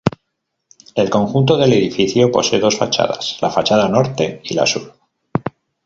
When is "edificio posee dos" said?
1.73-2.75